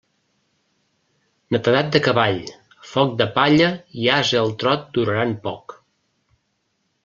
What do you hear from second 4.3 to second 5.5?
al trot duraran